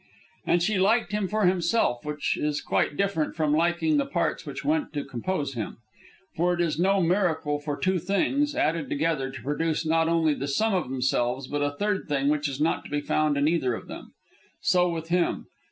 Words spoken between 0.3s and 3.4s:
And she liked him for himself, which is quite different